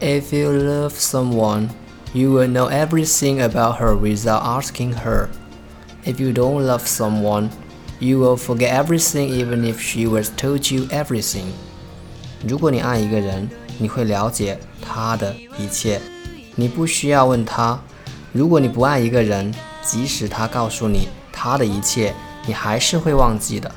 [0.00, 1.70] If you love someone,
[2.14, 5.28] you will know everything about her without asking her.
[6.04, 7.50] If you don't love someone,
[7.98, 11.46] you will forget everything even if she was told you everything.
[12.46, 16.00] 如果你爱一个人，你会了解他的一切，
[16.54, 17.80] 你不需要问他。
[18.32, 22.14] 如果你不爱一个人，即使他告诉你他的一切，
[22.46, 23.68] 你还是会忘记的。